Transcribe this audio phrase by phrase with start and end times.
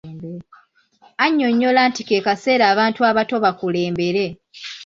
[1.25, 4.25] Annyonyola nti ke kaseera abantu abato bakulembere.